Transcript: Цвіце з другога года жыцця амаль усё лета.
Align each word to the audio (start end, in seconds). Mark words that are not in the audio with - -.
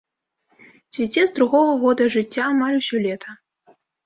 Цвіце 0.95 1.25
з 1.31 1.35
другога 1.39 1.71
года 1.83 2.09
жыцця 2.15 2.43
амаль 2.53 2.75
усё 2.81 2.97
лета. 3.05 3.29